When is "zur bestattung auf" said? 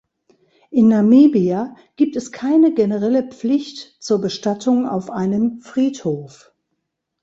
4.01-5.11